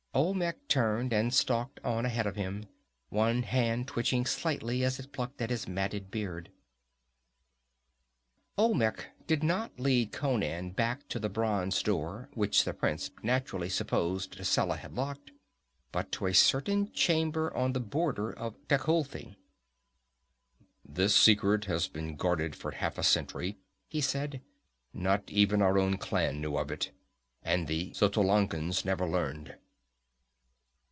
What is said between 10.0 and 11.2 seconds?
Conan back to